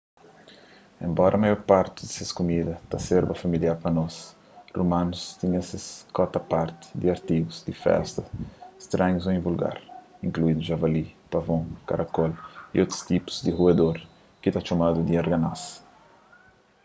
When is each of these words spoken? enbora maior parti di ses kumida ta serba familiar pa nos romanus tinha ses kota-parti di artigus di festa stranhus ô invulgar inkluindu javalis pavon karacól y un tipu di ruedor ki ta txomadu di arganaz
enbora 1.07 1.37
maior 1.41 1.59
parti 1.71 1.99
di 2.05 2.11
ses 2.15 2.31
kumida 2.37 2.73
ta 2.89 2.97
serba 3.07 3.41
familiar 3.43 3.75
pa 3.83 3.89
nos 3.97 4.15
romanus 4.77 5.21
tinha 5.41 5.61
ses 5.69 5.85
kota-parti 6.17 6.85
di 6.99 7.07
artigus 7.15 7.57
di 7.67 7.73
festa 7.83 8.21
stranhus 8.85 9.25
ô 9.27 9.31
invulgar 9.37 9.77
inkluindu 10.27 10.67
javalis 10.69 11.13
pavon 11.31 11.65
karacól 11.87 12.33
y 12.75 12.77
un 12.83 12.89
tipu 13.09 13.29
di 13.45 13.51
ruedor 13.57 13.97
ki 14.41 14.49
ta 14.53 14.59
txomadu 14.63 14.99
di 15.03 15.13
arganaz 15.21 15.61